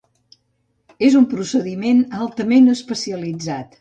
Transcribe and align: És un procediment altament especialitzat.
És 1.09 1.17
un 1.19 1.27
procediment 1.33 2.01
altament 2.23 2.73
especialitzat. 2.77 3.69